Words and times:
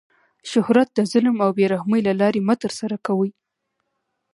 شهرت 0.51 0.89
د 0.93 0.99
ظلم 1.11 1.35
او 1.45 1.49
بې 1.57 1.65
رحمۍ 1.73 2.01
له 2.07 2.13
لاري 2.21 2.41
مه 2.47 2.55
ترسره 2.63 2.97
کوئ! 3.07 3.31